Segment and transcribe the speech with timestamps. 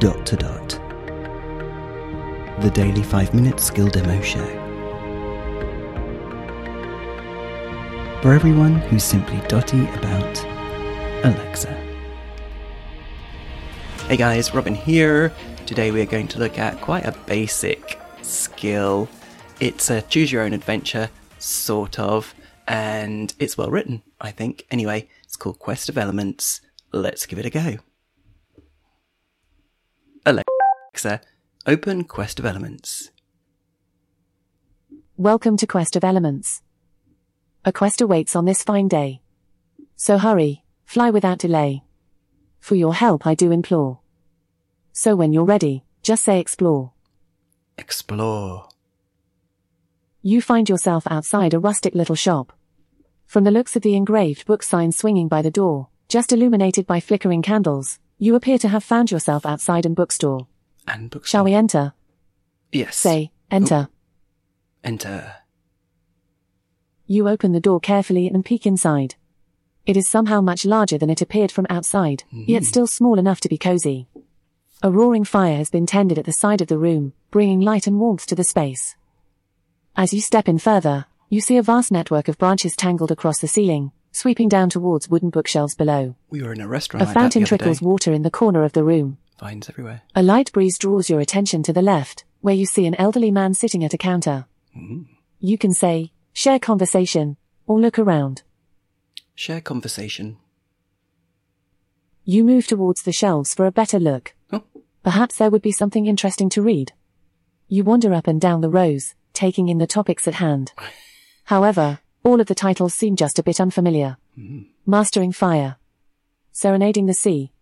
[0.00, 0.68] dot to dot.
[2.62, 4.46] The Daily 5 Minute Skill Demo Show.
[8.22, 10.42] For everyone who's simply dotty about
[11.22, 11.74] Alexa.
[14.08, 15.34] Hey guys, Robin here.
[15.66, 19.06] Today we are going to look at quite a basic skill.
[19.60, 22.34] It's a choose your own adventure, sort of,
[22.66, 24.64] and it's well written, I think.
[24.70, 26.62] Anyway, it's called Quest of Elements.
[26.90, 27.76] Let's give it a go.
[30.30, 31.20] Alexa,
[31.66, 33.10] open Quest of Elements.
[35.16, 36.62] Welcome to Quest of Elements.
[37.64, 39.22] A quest awaits on this fine day.
[39.96, 41.82] So hurry, fly without delay.
[42.60, 43.98] For your help I do implore.
[44.92, 46.92] So when you're ready, just say explore.
[47.76, 48.68] Explore.
[50.22, 52.52] You find yourself outside a rustic little shop.
[53.26, 57.00] From the looks of the engraved book sign swinging by the door, just illuminated by
[57.00, 60.46] flickering candles, you appear to have found yourself outside an bookstore.
[60.86, 61.38] And bookstore.
[61.38, 61.94] Shall we enter?
[62.70, 62.96] Yes.
[62.96, 63.88] Say, enter.
[63.88, 63.94] Oh.
[64.84, 65.36] Enter.
[67.06, 69.14] You open the door carefully and peek inside.
[69.86, 72.68] It is somehow much larger than it appeared from outside, yet mm-hmm.
[72.68, 74.06] still small enough to be cozy.
[74.82, 77.98] A roaring fire has been tended at the side of the room, bringing light and
[77.98, 78.96] warmth to the space.
[79.96, 83.48] As you step in further, you see a vast network of branches tangled across the
[83.48, 86.16] ceiling, sweeping down towards wooden bookshelves below.
[86.28, 87.02] We were in a restaurant.
[87.02, 87.86] A like fountain trickles day.
[87.86, 89.18] water in the corner of the room.
[89.38, 90.02] Vines everywhere.
[90.14, 93.54] A light breeze draws your attention to the left, where you see an elderly man
[93.54, 94.46] sitting at a counter.
[94.76, 95.02] Mm-hmm.
[95.38, 98.42] You can say, share conversation, or look around.
[99.34, 100.36] Share conversation.
[102.24, 104.34] You move towards the shelves for a better look.
[104.52, 104.64] Oh,
[105.02, 106.92] Perhaps there would be something interesting to read.
[107.66, 110.72] You wander up and down the rows, taking in the topics at hand.
[111.44, 114.16] However, all of the titles seem just a bit unfamiliar.
[114.86, 115.76] Mastering Fire.
[116.52, 117.52] Serenading the Sea.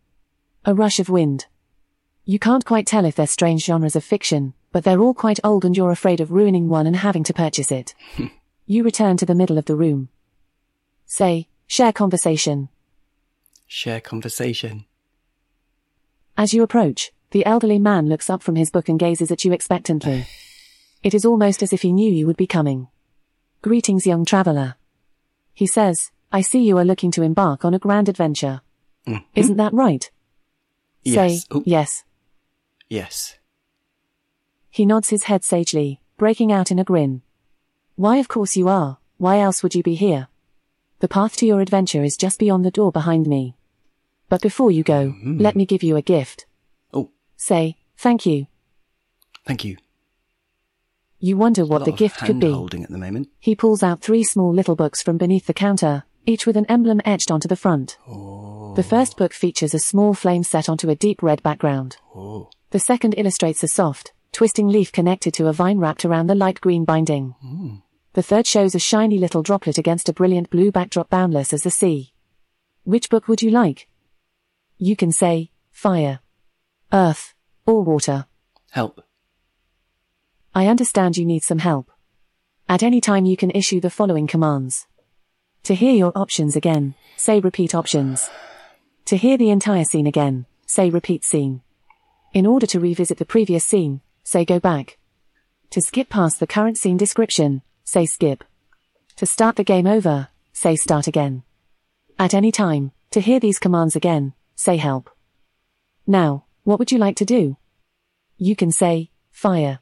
[0.64, 1.46] A Rush of Wind.
[2.24, 5.64] You can't quite tell if they're strange genres of fiction, but they're all quite old
[5.64, 7.94] and you're afraid of ruining one and having to purchase it.
[8.66, 10.08] you return to the middle of the room.
[11.06, 12.68] Say, share conversation.
[13.66, 14.84] share conversation.
[16.36, 19.52] As you approach, the elderly man looks up from his book and gazes at you
[19.52, 20.26] expectantly.
[21.00, 22.88] It is almost as if he knew you would be coming.
[23.62, 24.76] Greetings, young traveler.
[25.54, 28.60] He says, I see you are looking to embark on a grand adventure.
[29.06, 29.24] Mm-hmm.
[29.34, 30.10] Isn't that right?
[31.02, 31.42] Yes.
[31.42, 32.04] Say, Oh, yes.
[32.88, 33.38] yes.
[34.70, 37.22] He nods his head sagely, breaking out in a grin.
[37.96, 38.98] Why, of course you are.
[39.16, 40.28] Why else would you be here?
[41.00, 43.56] The path to your adventure is just beyond the door behind me.
[44.28, 45.38] But before you go, mm-hmm.
[45.38, 46.46] let me give you a gift.
[46.92, 48.46] Oh, Say, thank you.
[49.46, 49.78] thank you.
[51.20, 52.52] You wonder what the gift could be.
[52.82, 53.28] at the moment.
[53.40, 57.00] He pulls out three small little books from beneath the counter, each with an emblem
[57.04, 57.98] etched onto the front.
[58.06, 58.74] Oh.
[58.76, 61.96] The first book features a small flame set onto a deep red background.
[62.14, 66.34] Oh, The second illustrates a soft, twisting leaf connected to a vine wrapped around the
[66.36, 67.34] light green binding.
[67.40, 67.76] Hmm.
[68.12, 71.70] The third shows a shiny little droplet against a brilliant blue backdrop boundless as the
[71.70, 72.12] sea.
[72.84, 73.88] Which book would you like?
[74.76, 76.20] You can say, fire,
[76.92, 77.34] earth,
[77.66, 78.26] or water.
[78.70, 79.02] help.
[80.58, 81.88] I understand you need some help.
[82.68, 84.88] At any time you can issue the following commands.
[85.62, 88.28] To hear your options again, say repeat options.
[89.04, 91.60] To hear the entire scene again, say repeat scene.
[92.32, 94.98] In order to revisit the previous scene, say go back.
[95.70, 98.42] To skip past the current scene description, say skip.
[99.14, 101.44] To start the game over, say start again.
[102.18, 105.08] At any time, to hear these commands again, say help.
[106.04, 107.56] Now, what would you like to do?
[108.38, 109.78] You can say, fire,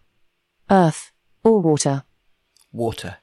[0.71, 1.13] earth,
[1.43, 2.05] or water.
[2.73, 3.19] Water.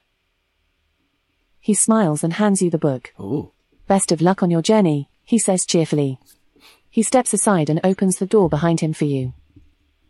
[1.60, 3.12] He smiles and hands you the book.
[3.18, 3.52] Oh,
[3.86, 6.18] Best of luck on your journey, he says cheerfully.
[6.90, 9.34] He steps aside and opens the door behind him for you.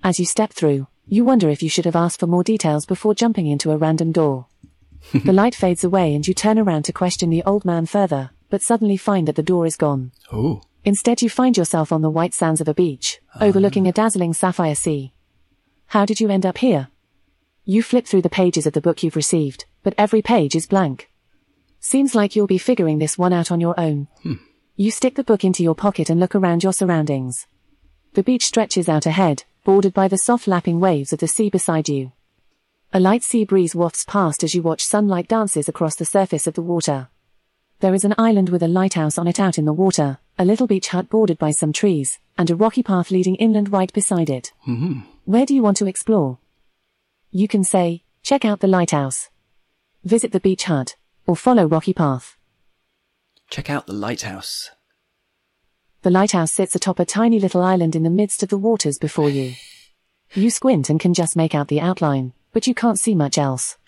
[0.03, 3.15] As you step through, you wonder if you should have asked for more details before
[3.15, 4.47] jumping into a random door.
[5.25, 8.62] the light fades away and you turn around to question the old man further, but
[8.62, 10.12] suddenly find that the door is gone.
[10.33, 10.62] oh.
[10.87, 14.75] Instead, you find yourself on the white sands of a beach, overlooking a dazzling sapphire
[14.75, 15.14] sea.
[15.87, 16.88] How did you end up here?
[17.66, 21.11] You flip through the pages of the book you've received, but every page is blank.
[21.81, 24.08] Seems like you'll be figuring this one out on your own.
[24.22, 24.34] Hmm.
[24.76, 27.46] You stick the book into your pocket and look around your surroundings.
[28.12, 31.88] The beach stretches out ahead, bordered by the soft lapping waves of the sea beside
[31.88, 32.12] you.
[32.93, 36.55] A light sea breeze wafts past as you watch sunlight dances across the surface of
[36.55, 37.08] the water.
[37.81, 40.66] There is an island with a lighthouse on it out in the water, a little
[40.66, 44.52] beach hut bordered by some trees, and a rocky path leading inland right beside it.
[44.66, 45.00] Mm-hmm.
[45.25, 46.38] Where do you want to explore?
[47.37, 49.29] You can say, check out the lighthouse.
[50.05, 50.95] Visit the beach hut,
[51.27, 52.37] or follow rocky path.
[53.51, 54.71] Check out the lighthouse.
[56.03, 59.29] The lighthouse sits atop a tiny little island in the midst of the waters before
[59.29, 59.55] you.
[60.35, 63.79] You squint and can just make out the outline, but you can't see much else.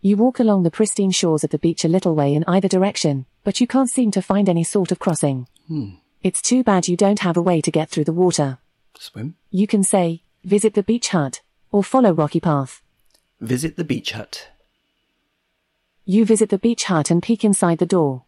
[0.00, 3.26] You walk along the pristine shores of the beach a little way in either direction,
[3.42, 5.48] but you can't seem to find any sort of crossing.
[5.66, 5.94] Hmm.
[6.22, 8.58] It's too bad you don't have a way to get through the water.
[8.96, 9.34] Swim.
[9.50, 12.82] You can say, visit the beach hut, or follow Rocky Path.
[13.40, 14.48] Visit the beach hut.
[16.04, 18.24] You visit the beach hut and peek inside the door.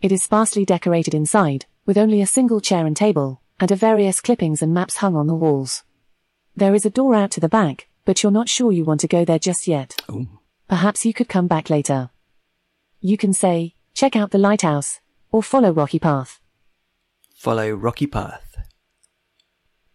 [0.00, 4.20] It is sparsely decorated inside, with only a single chair and table, and a various
[4.20, 5.82] clippings and maps hung on the walls.
[6.56, 9.08] There is a door out to the back, but you're not sure you want to
[9.08, 10.00] go there just yet.
[10.08, 10.26] Oh,
[10.68, 12.10] Perhaps you could come back later.
[13.00, 15.00] You can say, check out the lighthouse,
[15.32, 16.40] or follow Rocky Path.
[17.34, 18.56] follow rocky path.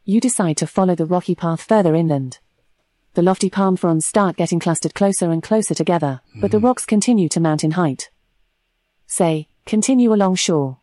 [0.04, 2.40] You decide to follow the rocky path further inland.
[3.16, 6.66] The lofty palm fronds start getting clustered closer and closer together, but the hmm.
[6.66, 8.10] rocks continue to mount in height.
[9.08, 10.80] Say, continue along shore.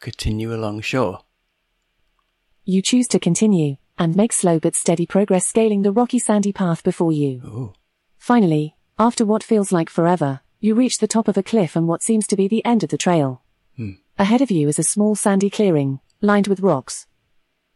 [0.00, 1.20] Continue along shore.
[2.64, 6.82] You choose to continue, and make slow but steady progress scaling the rocky sandy path
[6.82, 7.40] before you.
[7.44, 7.72] Oh,
[8.18, 12.02] Finally, after what feels like forever, you reach the top of a cliff and what
[12.02, 13.42] seems to be the end of the trail.
[13.76, 13.92] Hmm.
[14.18, 17.06] Ahead of you is a small sandy clearing, lined with rocks.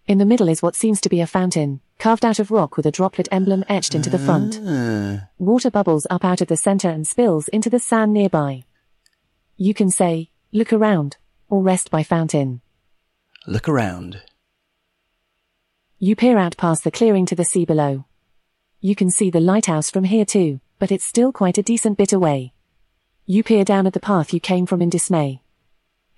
[0.08, 2.86] In the middle is what seems to be a fountain, carved out of rock with
[2.86, 4.58] a droplet emblem etched into the front.
[4.66, 8.64] Ah, Water bubbles up out of the center and spills into the sand nearby.
[9.56, 11.18] You can say, look around,
[11.48, 12.62] or rest by fountain.
[13.46, 14.22] look around.
[15.98, 18.06] You peer out past the clearing to the sea below.
[18.80, 22.12] You can see the lighthouse from here too, but it's still quite a decent bit
[22.14, 22.54] away.
[23.26, 25.42] You peer down at the path you came from in dismay.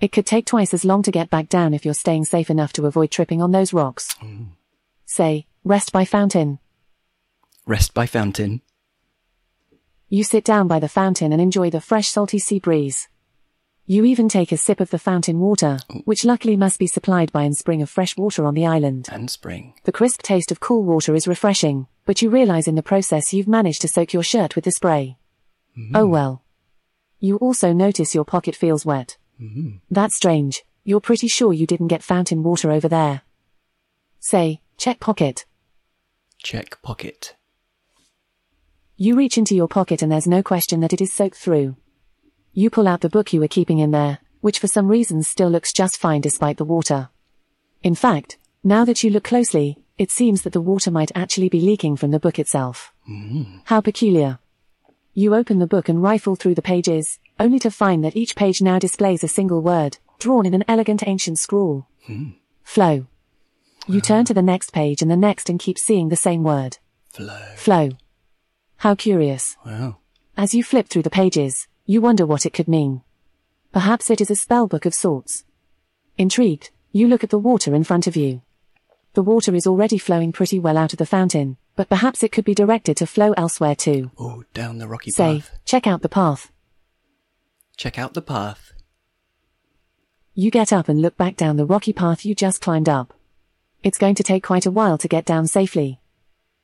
[0.01, 2.73] It could take twice as long to get back down if you're staying safe enough
[2.75, 4.15] to avoid tripping on those rocks.
[5.05, 6.59] Say, rest by fountain.
[7.67, 8.63] Rest by fountain.
[10.09, 13.09] You sit down by the fountain and enjoy the fresh salty sea breeze.
[13.87, 16.03] You even take a sip of the fountain water, oh.
[16.05, 19.09] which luckily must be supplied by a spring of fresh water on the island.
[19.11, 19.75] And spring.
[19.85, 23.49] The crisp taste of cool water is refreshing, but you realize in the process you've
[23.49, 25.17] managed to soak your shirt with the spray.
[25.79, 25.97] Mm-hmm.
[25.97, 26.43] Oh well.
[27.19, 29.17] You also notice your pocket feels wet.
[29.41, 29.77] Mm-hmm.
[29.91, 30.65] That's strange.
[30.85, 33.23] You're pretty sure you didn't get fountain water over there.
[34.19, 35.45] Say, check pocket.
[36.43, 37.37] Check pocket.
[38.97, 41.77] You reach into your pocket and there's no question that it is soaked through.
[42.53, 45.49] You pull out the book you were keeping in there, which for some reason still
[45.49, 47.11] looks just fine despite the water.
[47.83, 51.61] In fact, now that you look closely, it seems that the water might actually be
[51.61, 52.93] leaking from the book itself.
[53.07, 53.59] Hmm.
[53.65, 54.41] How peculiar.
[55.15, 58.61] You open the book and rifle through the pages, only to find that each page
[58.61, 61.87] now displays a single word, drawn in an elegant ancient scrawl.
[62.07, 62.31] Hmm.
[62.65, 63.07] Flow.
[63.89, 66.79] You turn to the next page and the next and keep seeing the same word.
[67.13, 67.41] Flow.
[67.57, 67.91] Flow.
[68.77, 69.57] How curious.
[69.67, 69.99] Wow.
[70.37, 73.03] As you flip through the pages, you wonder what it could mean.
[73.73, 75.45] Perhaps it is a spell book of sorts.
[76.17, 78.43] Intrigued, you look at the water in front of you.
[79.15, 82.45] The water is already flowing pretty well out of the fountain, but perhaps it could
[82.45, 84.11] be directed to flow elsewhere too.
[84.19, 85.59] Oh, down the rocky Say, path.
[85.65, 86.51] check out the path.
[87.77, 88.73] Check out the path.
[90.35, 93.13] You get up and look back down the rocky path you just climbed up.
[93.83, 96.01] It's going to take quite a while to get down safely.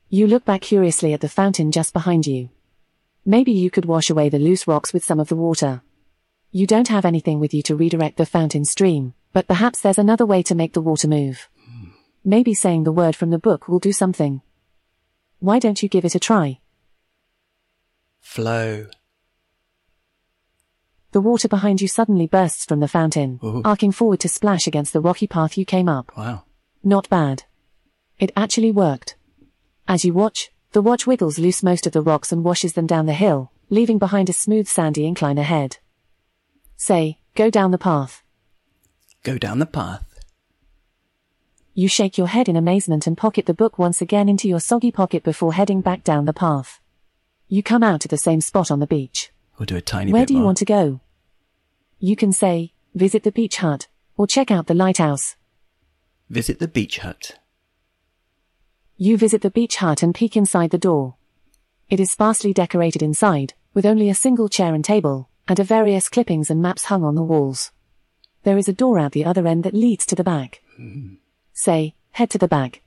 [0.09, 2.51] You look back curiously at the fountain just behind you.
[3.27, 5.83] Maybe you could wash away the loose rocks with some of the water.
[6.53, 10.25] You don't have anything with you to redirect the fountain stream, but perhaps there's another
[10.25, 11.49] way to make the water move.
[12.25, 14.41] Maybe saying the word from the book will do something.
[15.41, 16.61] Why don't you give it a try?
[18.21, 18.87] Flow.
[21.11, 23.63] The water behind you suddenly bursts from the fountain, Ooh.
[23.65, 26.13] arcing forward to splash against the rocky path you came up.
[26.17, 26.45] Wow.
[26.83, 27.45] Not bad.
[28.19, 29.17] It actually worked.
[29.87, 33.07] As you watch, the watch wiggles loose most of the rocks and washes them down
[33.07, 35.79] the hill, leaving behind a smooth sandy incline ahead.
[36.77, 38.23] Say, go down the path.
[39.23, 40.05] Go down the path.
[41.75, 44.91] You shake your head in amazement and pocket the book once again into your soggy
[44.91, 46.81] pocket before heading back down the path.
[47.47, 49.33] You come out at the same spot on the beach.
[49.59, 50.47] We'll do a tiny Where do you more.
[50.47, 51.01] want to go?
[51.99, 55.37] You can say, visit the beach hut, or check out the lighthouse.
[56.31, 57.39] Visit the beach hut.
[58.97, 61.15] You visit the beach hut and peek inside the door.
[61.89, 66.09] It is sparsely decorated inside, with only a single chair and table, and a various
[66.09, 67.71] clippings and maps hung on the walls.
[68.43, 70.63] There is a door out the other end that leads to the back.
[71.53, 72.83] Say, head to the back.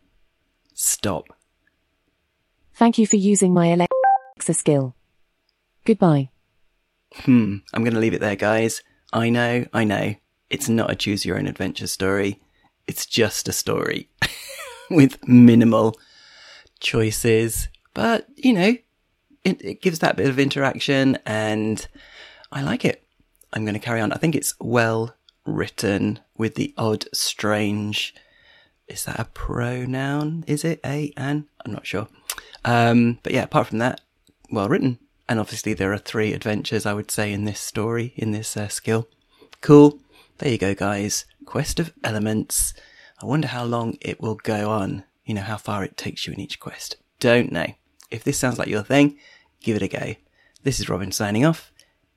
[0.74, 1.26] Stop.
[2.74, 4.96] Thank you for using my Alexa skill.
[5.86, 6.30] Goodbye.
[7.14, 7.58] Hmm.
[7.74, 8.84] I'm going to leave it there, guys.
[9.12, 10.16] I know, I know.
[10.50, 12.40] It's not a choose your own adventure story.
[12.88, 14.10] It's just a story
[14.90, 16.00] with minimal
[16.80, 17.70] choices.
[17.94, 18.76] But, you know,
[19.44, 21.88] it, it gives that bit of interaction and
[22.52, 23.04] I like it.
[23.54, 24.12] I'm going to carry on.
[24.12, 28.14] I think it's well written with the odd, strange.
[28.88, 30.44] Is that a pronoun?
[30.48, 31.48] Is it a an?
[31.66, 32.08] I'm not sure.
[32.64, 34.02] Um, but yeah, apart from that,
[34.52, 35.00] well written.
[35.28, 38.68] And obviously, there are three adventures, I would say, in this story, in this uh,
[38.68, 39.08] skill.
[39.62, 40.00] Cool.
[40.40, 41.26] There you go, guys.
[41.46, 42.74] Quest of Elements.
[43.22, 45.04] I wonder how long it will go on.
[45.26, 46.98] You know, how far it takes you in each quest.
[47.20, 47.68] Don't know.
[48.10, 49.18] If this sounds like your thing,
[49.62, 50.16] give it a go.
[50.64, 51.72] This is Robin signing off,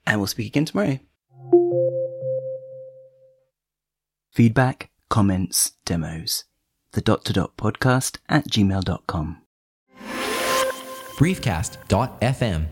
[0.06, 0.98] and we'll speak again tomorrow.
[4.32, 6.44] Feedback, comments, demos.
[6.92, 9.42] The dot to dot podcast at gmail.com.
[11.16, 12.66] briefcast.fm